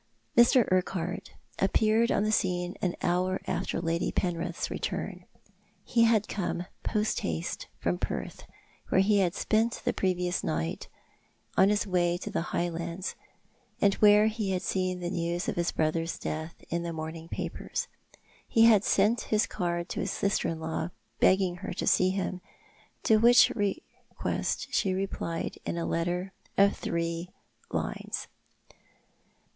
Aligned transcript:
Mr. 0.35 0.67
Urquhart 0.71 1.33
appeared 1.59 2.11
on 2.11 2.23
the 2.23 2.31
scene 2.31 2.75
an 2.81 2.95
hour 3.03 3.39
after 3.45 3.79
Lady 3.79 4.11
Penrith's 4.11 4.71
return. 4.71 5.25
He 5.83 6.05
had 6.05 6.27
come 6.27 6.65
post 6.81 7.19
haste 7.19 7.67
from 7.77 7.99
Perth, 7.99 8.47
where 8.89 9.01
he 9.01 9.19
had 9.19 9.35
spent 9.35 9.83
the 9.85 9.93
previous 9.93 10.43
night, 10.43 10.87
on 11.55 11.69
his 11.69 11.85
way 11.85 12.17
to 12.17 12.31
the 12.31 12.41
Highlands, 12.49 13.13
and 13.79 13.93
where 14.01 14.25
he 14.25 14.49
had 14.49 14.63
seen 14.63 15.01
the 15.01 15.11
news 15.11 15.47
of 15.47 15.55
his 15.55 15.71
brother's 15.71 16.17
death 16.17 16.55
in 16.69 16.81
tho 16.81 16.91
morning 16.93 17.27
papers. 17.27 17.87
He 18.47 18.65
sent 18.79 19.21
his 19.29 19.45
card 19.45 19.87
to 19.89 19.99
his 19.99 20.09
sister 20.11 20.47
in 20.47 20.59
law, 20.59 20.89
begging 21.19 21.57
her 21.57 21.73
to 21.73 21.85
see 21.85 22.09
him, 22.09 22.41
to 23.03 23.17
which 23.19 23.51
request 23.51 24.73
she 24.73 24.93
replied 24.95 25.59
in 25.63 25.77
a 25.77 25.85
letter 25.85 26.33
of 26.57 26.75
three 26.75 27.29
lines. 27.71 28.27